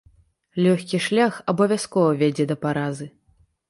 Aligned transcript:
Лёгкі 0.67 1.01
шлях 1.09 1.39
абавязкова 1.55 2.19
вядзе 2.25 2.43
да 2.55 2.63
паразы. 2.69 3.05